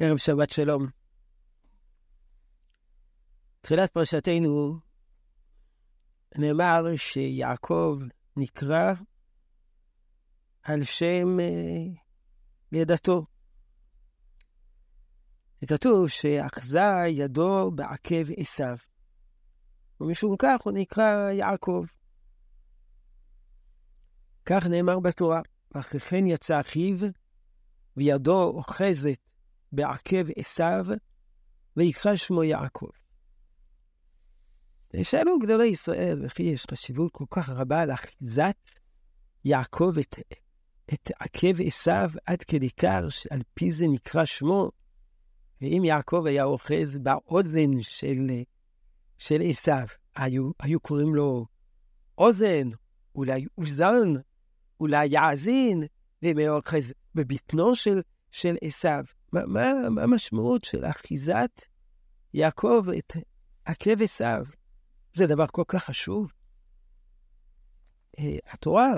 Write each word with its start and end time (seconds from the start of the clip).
ערב 0.00 0.16
שבת 0.16 0.50
שלום. 0.50 0.86
תחילת 3.60 3.92
פרשתנו 3.92 4.78
נאמר 6.36 6.96
שיעקב 6.96 7.98
נקרא 8.36 8.92
על 10.62 10.84
שם 10.84 11.40
אה, 11.40 12.00
לידתו. 12.72 13.26
וכתוב 15.62 16.08
שאחזה 16.08 17.06
ידו 17.08 17.70
בעקב 17.70 18.30
עשיו, 18.36 18.76
ומשום 20.00 20.36
כך 20.38 20.60
הוא 20.64 20.72
נקרא 20.72 21.30
יעקב. 21.30 21.84
כך 24.44 24.66
נאמר 24.66 25.00
בתורה, 25.00 25.40
ואחרי 25.74 26.00
כן 26.00 26.26
יצא 26.26 26.60
אחיו, 26.60 26.96
וידו 27.96 28.42
אוחזת 28.42 29.28
בעקב 29.72 30.26
עשיו, 30.36 30.86
ויקרא 31.76 32.16
שמו 32.16 32.44
יעקב. 32.44 32.90
שאלו 35.02 35.38
גדולי 35.38 35.66
ישראל, 35.66 36.18
וכי 36.22 36.42
יש 36.42 36.66
חשיבות 36.70 37.12
כל 37.12 37.24
כך 37.30 37.48
רבה 37.48 37.84
לאחיזת 37.84 38.70
יעקב 39.44 39.92
את, 40.00 40.14
את 40.94 41.10
עקב 41.20 41.60
עשיו, 41.66 42.10
עד 42.26 42.42
כדי 42.42 42.70
כך 42.70 43.02
שעל 43.08 43.42
פי 43.54 43.70
זה 43.70 43.86
נקרא 43.88 44.24
שמו. 44.24 44.70
ואם 45.60 45.82
יעקב 45.84 46.22
היה 46.26 46.44
אוחז 46.44 46.98
באוזן 46.98 47.80
של, 47.80 48.30
של 49.18 49.42
עשיו, 49.44 49.86
היו, 50.16 50.50
היו 50.60 50.80
קוראים 50.80 51.14
לו 51.14 51.46
אוזן, 52.18 52.68
אולי 53.14 53.46
אוזן, 53.58 54.12
אולי 54.80 55.06
יאזין, 55.06 55.82
ואם 56.22 56.38
היה 56.38 56.52
אוחז 56.52 56.92
בבטנו 57.14 57.72
של 58.30 58.56
עשיו. 58.62 59.04
מה, 59.32 59.70
המשמעות 60.02 60.64
של 60.64 60.84
אחיזת 60.84 61.62
יעקב 62.34 62.84
את 62.98 63.12
עקב 63.64 64.02
עשיו? 64.02 64.44
זה 65.12 65.26
דבר 65.26 65.46
כל 65.46 65.64
כך 65.68 65.84
חשוב. 65.84 66.32
אה, 68.18 68.36
התורה, 68.46 68.88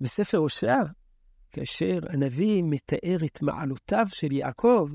בספר 0.00 0.38
הושע, 0.38 0.82
כאשר 1.50 1.98
הנביא 2.08 2.62
מתאר 2.64 3.16
את 3.26 3.42
מעלותיו 3.42 4.06
של 4.08 4.32
יעקב, 4.32 4.88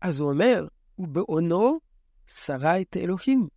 אז 0.00 0.20
הוא 0.20 0.30
אומר, 0.30 0.66
ובעונו 0.98 1.78
שרה 2.26 2.80
את 2.80 2.96
האלוהים. 2.96 3.48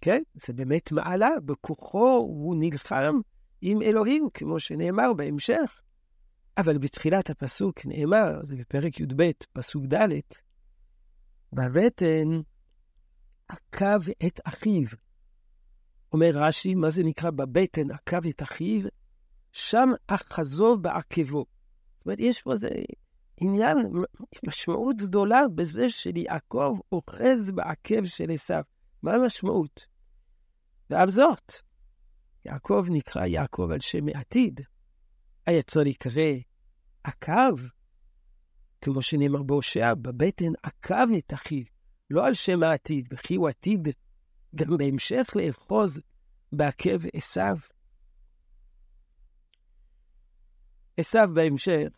כן, 0.00 0.22
זה 0.34 0.52
באמת 0.52 0.92
מעלה, 0.92 1.30
בכוחו 1.44 2.16
הוא 2.16 2.56
נלחם 2.58 3.20
עם 3.60 3.82
אלוהים, 3.82 4.28
כמו 4.34 4.60
שנאמר 4.60 5.12
בהמשך. 5.12 5.80
אבל 6.58 6.78
בתחילת 6.78 7.30
הפסוק 7.30 7.86
נאמר, 7.86 8.40
זה 8.42 8.56
בפרק 8.56 9.00
י"ב, 9.00 9.30
פסוק 9.52 9.84
ד', 9.94 10.08
בבטן 11.52 12.40
עקב 13.48 14.10
את 14.26 14.40
אחיו. 14.44 14.86
אומר 16.12 16.30
רש"י, 16.34 16.74
מה 16.74 16.90
זה 16.90 17.02
נקרא 17.04 17.30
בבטן 17.30 17.90
עקב 17.90 18.26
את 18.26 18.42
אחיו? 18.42 18.80
שם 19.52 19.88
אחזו 20.06 20.78
בעקבו. 20.78 21.46
זאת 21.98 22.06
אומרת, 22.06 22.20
יש 22.20 22.42
פה 22.42 22.52
איזה 22.52 22.68
עניין, 23.36 23.78
משמעות 24.46 24.96
גדולה 24.96 25.48
בזה 25.54 25.90
שליעקב 25.90 26.78
אוחז 26.92 27.50
בעקב 27.50 28.04
של 28.04 28.30
עשיו. 28.30 28.62
מה 29.02 29.14
המשמעות? 29.14 29.86
ועל 30.90 31.10
זאת, 31.10 31.52
יעקב 32.44 32.86
נקרא 32.90 33.26
יעקב 33.26 33.68
על 33.72 33.80
שם 33.80 34.08
העתיד. 34.14 34.60
היה 35.46 35.62
צריך 35.62 35.84
להיקרא 35.84 36.32
עקב, 37.04 37.56
כמו 38.80 39.02
שנאמר 39.02 39.42
בהושע, 39.42 39.94
בבטן 39.94 40.52
עקב 40.62 41.06
את 41.18 41.34
אחיו, 41.34 41.64
לא 42.10 42.26
על 42.26 42.34
שם 42.34 42.62
העתיד, 42.62 43.08
וכי 43.12 43.34
הוא 43.34 43.48
עתיד 43.48 43.88
גם 44.54 44.76
בהמשך 44.76 45.28
לאחוז 45.36 46.00
בעקב 46.52 47.06
עשיו. 47.14 47.56
עשיו 50.96 51.28
בהמשך 51.34 51.88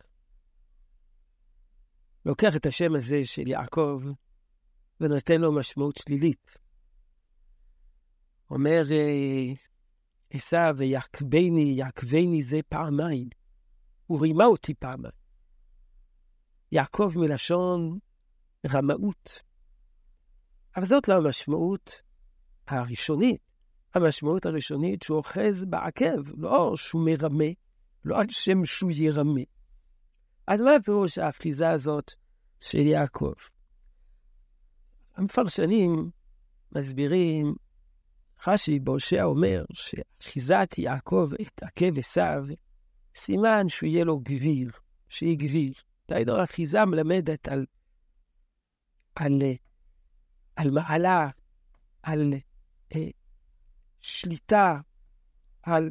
לוקח 2.27 2.57
את 2.57 2.67
השם 2.67 2.95
הזה 2.95 3.25
של 3.25 3.49
יעקב 3.49 4.03
ונותן 5.01 5.41
לו 5.41 5.53
משמעות 5.53 5.97
שלילית. 5.97 6.57
אומר 8.51 8.83
עשיו, 10.37 10.75
ויעקבני, 10.79 11.75
יעקבני 11.77 12.43
זה 12.43 12.61
פעמיים. 12.69 13.29
הוא 14.07 14.23
רימה 14.23 14.45
אותי 14.45 14.75
פעמיים. 14.75 15.15
יעקב 16.73 17.13
מלשון 17.17 17.99
רמאות. 18.71 19.43
אבל 20.77 20.85
זאת 20.85 21.09
לא 21.09 21.15
המשמעות 21.15 22.03
הראשונית. 22.67 23.41
המשמעות 23.95 24.47
הראשונית 24.47 25.03
שהוא 25.03 25.17
אוחז 25.17 25.65
בעקב, 25.65 26.31
לא 26.37 26.77
שהוא 26.77 27.03
מרמה, 27.05 27.45
לא 28.05 28.21
על 28.21 28.27
שם 28.31 28.65
שהוא 28.65 28.91
ירמה. 28.95 29.41
אז 30.47 30.61
מה 30.61 30.75
הפירוש 30.75 31.19
האחיזה 31.19 31.71
הזאת 31.71 32.13
של 32.61 32.79
יעקב? 32.79 33.33
המפרשנים 35.17 36.11
מסבירים, 36.73 37.55
רש"י 38.49 38.79
בהושע 38.79 39.23
אומר 39.23 39.65
שאחיזת 39.73 40.75
יעקב 40.79 41.31
את 41.41 41.63
עקב 41.63 41.99
עשיו, 41.99 42.45
סימן 43.17 43.69
שהוא 43.69 43.89
יהיה 43.89 44.05
לו 44.05 44.19
גביר, 44.19 44.71
שיהיה 45.09 45.35
גביר. 45.35 45.73
דהיינו, 46.09 46.45
אחיזה 46.45 46.85
מלמדת 46.85 47.49
על, 47.49 47.67
על, 49.15 49.43
על 50.57 50.71
מעלה, 50.71 51.29
על 52.03 52.35
אה, 52.95 53.09
שליטה, 54.01 54.81
על 55.63 55.91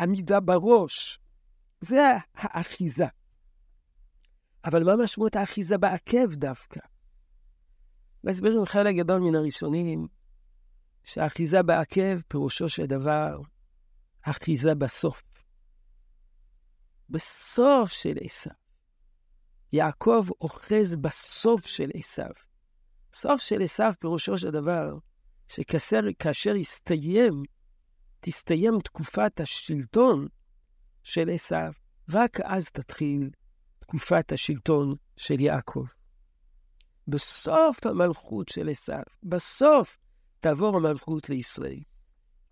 עמידה 0.00 0.40
בראש. 0.40 1.18
זה 1.80 2.00
האחיזה. 2.34 3.06
אבל 4.64 4.84
מה 4.84 5.04
משמעות 5.04 5.36
האחיזה 5.36 5.78
בעקב 5.78 6.34
דווקא? 6.34 6.80
מסבירים 8.24 8.64
חלק 8.64 8.96
גדול 8.96 9.20
מן 9.20 9.34
הראשונים 9.34 10.08
שהאחיזה 11.04 11.62
בעקב 11.62 12.20
פירושו 12.28 12.68
של 12.68 12.86
דבר 12.86 13.40
אחיזה 14.22 14.74
בסוף. 14.74 15.22
בסוף 17.10 17.90
של 17.92 18.16
עשיו. 18.20 18.52
יעקב 19.72 20.26
אוחז 20.40 20.96
בסוף 20.96 21.66
של 21.66 21.90
עשיו. 21.94 22.30
סוף 23.14 23.40
של 23.40 23.62
עשיו 23.62 23.92
פירושו 24.00 24.38
של 24.38 24.50
דבר 24.50 24.98
שכאשר 25.48 26.56
יסתיים, 26.56 27.42
תסתיים 28.20 28.80
תקופת 28.80 29.40
השלטון 29.40 30.28
של 31.02 31.30
עשיו, 31.30 31.72
רק 32.12 32.40
אז 32.40 32.70
תתחיל 32.70 33.30
תקופת 33.78 34.32
השלטון 34.32 34.94
של 35.16 35.40
יעקב. 35.40 35.84
בסוף 37.08 37.86
המלכות 37.86 38.48
של 38.48 38.68
עשיו, 38.68 39.02
בסוף 39.22 39.96
תעבור 40.40 40.76
המלכות 40.76 41.28
לישראל. 41.28 41.80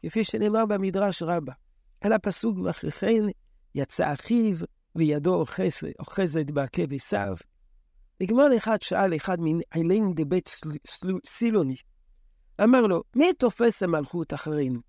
כפי 0.03 0.25
שנאמר 0.25 0.67
במדרש 0.67 1.23
רבה, 1.23 1.53
על 2.01 2.13
הפסוק 2.13 2.59
ואחרי 2.59 2.91
כן 2.91 3.25
יצא 3.75 4.13
אחיו 4.13 4.57
וידו 4.95 5.45
אוחזת, 5.99 6.51
בעקב 6.51 6.93
עשיו. 6.93 7.37
וגמר 8.23 8.57
אחד 8.57 8.83
שאל 8.83 9.17
אחד 9.17 9.37
מעילין 9.41 10.15
דבית 10.15 10.51
סילוני, 11.27 11.77
אמר 12.65 12.81
לו, 12.83 13.03
מי 13.17 13.33
תופס 13.33 13.83
המלכות 13.83 14.35
אחרינו? 14.35 14.81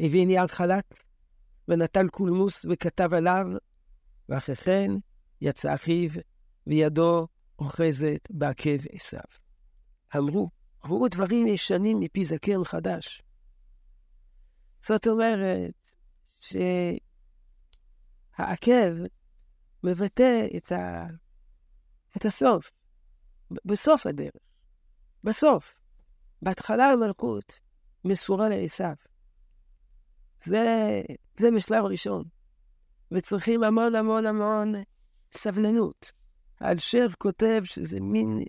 הביא 0.00 0.26
נייר 0.26 0.46
חלק 0.46 0.84
ונטל 1.68 2.08
קולמוס 2.08 2.66
וכתב 2.70 3.14
עליו, 3.14 3.46
ואחרי 4.28 4.56
כן 4.56 4.90
יצא 5.40 5.74
אחיו 5.74 6.10
וידו 6.66 7.26
אוחזת 7.58 8.28
בעקב 8.30 8.78
עשיו. 8.92 9.20
אמרו, 10.16 10.48
אמרו 10.86 11.08
דברים 11.08 11.46
ישנים 11.46 12.00
מפי 12.00 12.24
זקן 12.24 12.64
חדש. 12.64 13.22
זאת 14.82 15.06
אומרת 15.06 15.92
שהעקב 18.36 18.92
מבטא 19.84 20.46
את, 20.56 20.72
ה... 20.72 21.06
את 22.16 22.24
הסוף, 22.24 22.70
בסוף 23.64 24.06
הדרך. 24.06 24.32
בסוף, 25.24 25.78
בהתחלה 26.42 26.84
המלכות 26.84 27.60
מסורה 28.04 28.48
לעשיו. 28.48 28.94
זה, 30.44 31.02
זה 31.36 31.48
בשלב 31.56 31.84
ראשון. 31.84 32.24
וצריכים 33.12 33.64
המון 33.64 33.94
המון 33.94 34.26
המון 34.26 34.72
סבלנות. 35.32 36.12
האלשר 36.60 37.06
כותב 37.18 37.62
שזה 37.64 38.00
מין 38.00 38.44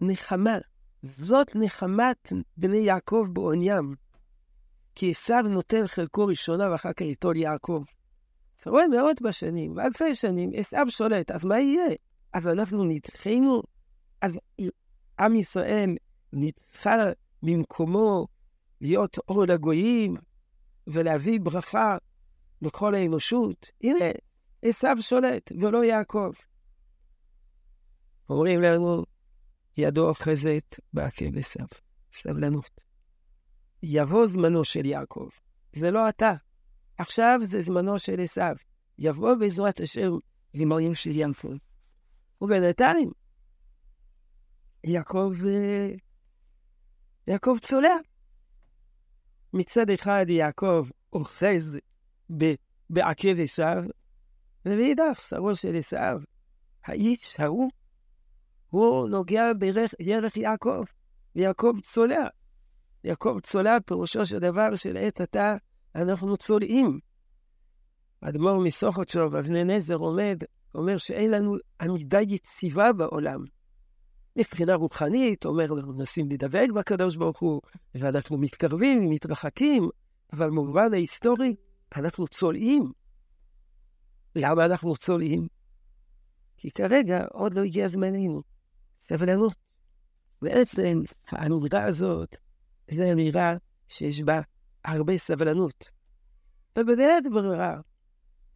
נחמה. 0.00 0.58
זאת 1.02 1.48
נחמת 1.54 2.32
בני 2.56 2.76
יעקב 2.76 3.26
בעוניים. 3.32 3.94
כי 4.94 5.10
עשיו 5.10 5.42
נותן 5.42 5.86
חלקו 5.86 6.26
ראשונה 6.26 6.70
ואחר 6.70 6.92
כך 6.92 7.00
ייטול 7.00 7.36
יעקב. 7.36 7.82
אתה 8.56 8.70
רואה 8.70 8.88
מאות 8.88 9.22
בשנים, 9.22 9.76
ואלפי 9.76 10.14
שנים, 10.14 10.50
עשיו 10.56 10.86
שולט, 10.90 11.30
אז 11.30 11.44
מה 11.44 11.58
יהיה? 11.60 11.96
אז 12.32 12.48
אנחנו 12.48 12.84
נדחינו, 12.84 13.62
אז 14.20 14.38
עם 15.20 15.36
ישראל 15.36 15.96
נדחה 16.32 16.96
ממקומו 17.42 18.26
להיות 18.80 19.18
אור 19.28 19.44
לגויים 19.44 20.16
ולהביא 20.86 21.40
ברכה 21.40 21.96
לכל 22.62 22.94
האנושות. 22.94 23.70
הנה, 23.82 24.04
עשיו 24.62 24.96
שולט 25.00 25.52
ולא 25.60 25.84
יעקב. 25.84 26.32
אומרים 28.30 28.60
לנו, 28.60 29.04
ידו 29.78 30.08
אוחזת 30.08 30.80
בעקב 30.92 31.36
עשיו. 31.38 31.66
סבלנות. 32.12 32.80
יבוא 33.82 34.26
זמנו 34.26 34.64
של 34.64 34.86
יעקב. 34.86 35.28
זה 35.72 35.90
לא 35.90 36.08
אתה. 36.08 36.34
עכשיו 36.98 37.38
זה 37.42 37.60
זמנו 37.60 37.98
של 37.98 38.20
עשיו. 38.20 38.56
יבוא 38.98 39.34
בעזרת 39.34 39.80
השם 39.80 40.10
זמרים 40.52 40.94
של 40.94 41.10
יעקב. 41.10 41.54
ובינתיים, 42.40 43.10
יעקב, 44.84 45.32
אה, 45.46 45.90
יעקב 47.26 47.56
צולע. 47.60 47.96
מצד 49.52 49.90
אחד 49.90 50.26
יעקב 50.28 50.88
אוחז 51.12 51.78
בעקב 52.90 53.40
עשיו, 53.42 53.82
ומאידך 54.66 55.20
שרו 55.28 55.56
של 55.56 55.76
עשיו, 55.76 56.20
האיש 56.84 57.40
ההוא, 57.40 57.70
הוא 58.70 59.08
נוגע 59.08 59.52
בירך 59.52 60.36
יעקב, 60.36 60.82
ויעקב 61.36 61.72
צולע. 61.82 62.26
יעקב 63.04 63.38
צולע 63.42 63.76
פירושו 63.86 64.26
של 64.26 64.38
דבר 64.38 64.74
שלעת 64.74 65.20
עתה 65.20 65.56
אנחנו 65.94 66.36
צולעים. 66.36 67.00
אדמו"ר 68.20 68.58
מסוכותשוב, 68.58 69.36
אבני 69.36 69.64
נזר, 69.64 69.94
עומד, 69.94 70.42
אומר 70.74 70.98
שאין 70.98 71.30
לנו 71.30 71.56
עמידה 71.82 72.20
יציבה 72.20 72.92
בעולם. 72.92 73.44
מבחינה 74.36 74.74
רוחנית, 74.74 75.46
אומר, 75.46 75.64
אנחנו 75.64 75.92
מנסים 75.92 76.28
לדבק 76.30 76.66
בקדוש 76.74 77.16
ברוך 77.16 77.38
הוא, 77.38 77.60
ואנחנו 77.94 78.38
מתקרבים, 78.38 79.10
מתרחקים, 79.10 79.88
אבל 80.32 80.46
במובן 80.46 80.92
ההיסטורי, 80.94 81.56
אנחנו 81.96 82.28
צולעים. 82.28 82.92
למה 84.36 84.64
אנחנו 84.64 84.96
צולעים? 84.96 85.46
כי 86.56 86.70
כרגע 86.70 87.24
עוד 87.32 87.54
לא 87.54 87.62
הגיע 87.62 87.88
זמננו. 87.88 88.42
סבלנות. 88.98 89.54
בעצם 90.42 91.02
האמירה 91.28 91.84
הזאת, 91.84 92.36
זו 92.90 93.12
אמירה 93.12 93.56
שיש 93.88 94.22
בה 94.22 94.40
הרבה 94.84 95.18
סבלנות. 95.18 95.90
ובדלת 96.78 97.24
ברירה, 97.32 97.80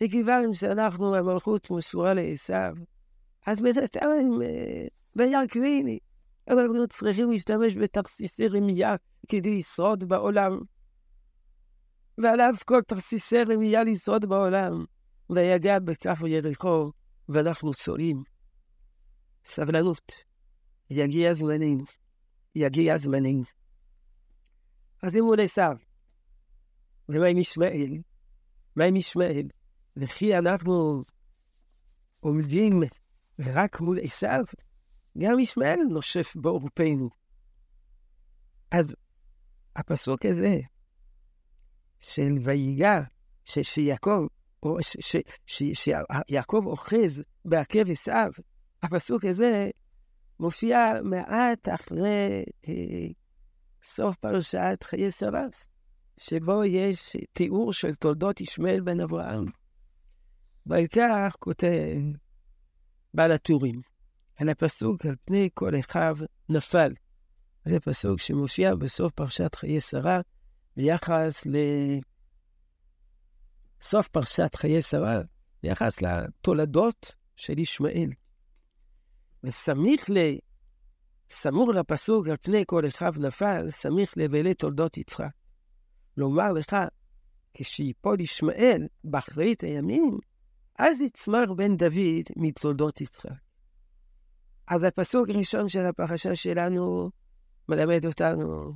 מכיוון 0.03 0.53
שאנחנו, 0.53 1.17
המלכות 1.17 1.71
מסורה 1.71 2.15
לעשו, 2.15 2.53
אז 3.47 3.61
בינתיים, 3.61 4.39
ביער 5.17 5.47
קוויני, 5.53 5.99
אנחנו 6.49 6.89
צריכים 6.89 7.31
להשתמש 7.31 7.77
בתרסיסי 7.77 8.49
רמייה 8.49 8.97
כדי 9.29 9.57
לשרוד 9.57 10.05
בעולם. 10.05 10.59
ועל 12.19 12.41
אף 12.41 12.63
כל 12.63 12.81
תרסיסי 12.87 13.45
רמייה 13.45 13.83
לשרוד 13.85 14.27
בעולם, 14.27 14.85
ויגע 15.31 15.79
בכף 15.79 16.19
יריחו, 16.27 16.91
ואנחנו 17.29 17.73
סולים. 17.73 18.23
סבלנות. 19.47 20.32
יגיע 20.93 21.35
זמננו. 21.35 21.85
יגיע 22.55 22.99
זמננו. 22.99 23.45
אז 25.03 25.17
אם 25.17 25.25
הוא 25.25 25.37
לעשו, 25.37 25.63
ומה 27.09 27.27
עם 27.27 27.39
ישמעאל? 27.39 27.99
מה 28.77 28.85
עם 28.85 28.97
ישמעאל? 28.97 29.49
וכי 29.97 30.39
אנחנו 30.39 31.03
עומדים 32.21 32.83
רק 33.39 33.81
מול 33.81 33.99
עשיו, 34.03 34.45
גם 35.19 35.39
ישמעאל 35.39 35.81
נושף 35.91 36.37
בעורפנו. 36.37 37.11
אז 38.71 38.97
הפסוק 39.77 40.27
הזה 40.27 40.59
של 42.01 42.39
ויגע, 42.45 43.01
שיעקב, 43.45 44.27
או 44.63 44.77
שיעקב 45.47 46.63
אוחז 46.67 47.23
בעקב 47.45 47.91
עשיו, 47.91 48.31
הפסוק 48.83 49.25
הזה 49.25 49.71
מופיע 50.41 50.93
מעט 51.05 51.69
אחרי 51.69 52.45
אה, 52.69 53.07
סוף 53.85 54.17
פרשת 54.17 54.79
חיי 54.83 55.11
שרה, 55.11 55.47
שבו 56.19 56.65
יש 56.65 57.17
תיאור 57.33 57.73
של 57.73 57.95
תולדות 57.95 58.41
ישמעאל 58.41 58.81
בן 58.81 59.01
אברהם. 59.01 59.45
ועל 60.67 60.87
כך 60.87 61.37
כותב 61.39 61.97
בעל 63.15 63.33
הטורים, 63.33 63.81
על 64.37 64.49
הפסוק 64.49 65.07
על 65.07 65.17
פני 65.25 65.49
כל 65.55 65.73
אחיו 65.81 66.17
נפל. 66.49 66.93
זה 67.65 67.81
פסוק 67.81 68.21
שמופיע 68.21 68.75
בסוף 68.75 69.13
פרשת 69.13 69.55
חיי 69.55 69.81
שרה 69.81 70.21
ביחס 70.77 71.47
לסוף 73.81 74.09
פרשת 74.09 74.55
חיי 74.55 74.83
שרה, 74.83 75.21
ביחס 75.63 76.03
לתולדות 76.03 77.15
של 77.37 77.59
ישמעאל. 77.59 78.11
וסמיך 79.45 80.11
ל... 80.11 80.17
סמור 81.31 81.75
לפסוק 81.75 82.29
על 82.29 82.37
פני 82.43 82.65
כל 82.67 82.87
אחיו 82.87 83.13
נפל, 83.19 83.71
סמיך 83.71 84.15
לבלי 84.17 84.55
תולדות 84.55 84.99
יצחק. 84.99 85.31
לומר 86.17 86.53
לך, 86.53 86.77
כשיפול 87.55 88.21
ישמעאל 88.21 88.87
באחרית 89.05 89.65
הימים, 89.65 90.19
אז 90.79 91.01
יצמח 91.01 91.51
בן 91.57 91.77
דוד 91.77 92.25
מתולדות 92.37 93.01
יצחק. 93.01 93.31
אז 94.67 94.83
הפסוק 94.83 95.29
הראשון 95.29 95.69
של 95.69 95.87
הפרשה 95.87 96.37
שלנו 96.37 97.11
מלמד 97.69 98.07
אותנו 98.07 98.73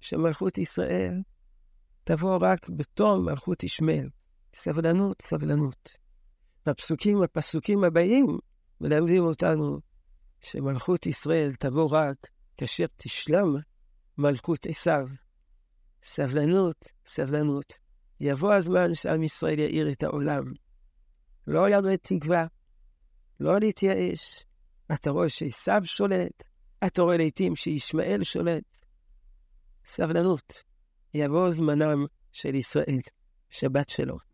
שמלכות 0.00 0.58
ישראל 0.58 1.22
תבוא 2.04 2.38
רק 2.40 2.68
בתום 2.68 3.24
מלכות 3.24 3.64
ישמעאל. 3.64 4.08
סבלנות, 4.54 5.22
סבלנות. 5.22 5.96
והפסוקים, 6.66 7.22
הפסוקים 7.22 7.84
הבאים 7.84 8.38
מלמדים 8.80 9.24
אותנו 9.24 9.80
שמלכות 10.44 11.06
ישראל 11.06 11.54
תבוא 11.58 11.88
רק 11.92 12.16
כאשר 12.56 12.84
תשלם 12.96 13.56
מלכות 14.18 14.66
עשיו. 14.66 15.06
סבלנות, 16.04 16.88
סבלנות. 17.06 17.72
יבוא 18.20 18.54
הזמן 18.54 18.94
שעם 18.94 19.22
ישראל 19.22 19.58
יאיר 19.58 19.92
את 19.92 20.02
העולם. 20.02 20.44
לא 21.46 21.68
לאבד 21.68 21.96
תקווה, 21.96 22.46
לא 23.40 23.60
להתייאש. 23.60 24.44
אתה 24.94 25.10
רואה 25.10 25.28
שעשיו 25.28 25.80
שולט, 25.84 26.44
אתה 26.86 27.02
רואה 27.02 27.16
לעתים 27.16 27.56
שישמעאל 27.56 28.24
שולט. 28.24 28.78
סבלנות, 29.86 30.62
יבוא 31.14 31.50
זמנם 31.50 32.06
של 32.32 32.54
ישראל. 32.54 33.00
שבת 33.50 33.90
שלום. 33.90 34.33